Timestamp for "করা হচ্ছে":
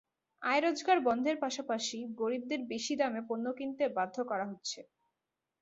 4.29-4.79